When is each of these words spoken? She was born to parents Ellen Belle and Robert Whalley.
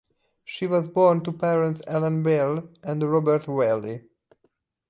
She 0.43 0.65
was 0.65 0.87
born 0.87 1.23
to 1.25 1.31
parents 1.31 1.83
Ellen 1.85 2.23
Belle 2.23 2.67
and 2.81 3.03
Robert 3.03 3.47
Whalley. 3.47 4.01